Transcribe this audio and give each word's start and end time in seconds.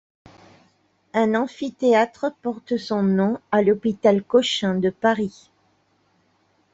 Un 1.13 1.35
amphithéâtre 1.35 2.33
porte 2.41 2.75
son 2.77 3.03
nom 3.03 3.39
à 3.51 3.61
l'hôpital 3.61 4.23
Cochin 4.23 4.73
de 4.73 4.89
Paris. 4.89 5.51